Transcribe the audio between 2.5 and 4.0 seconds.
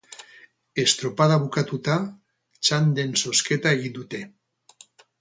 txanden zozketa egin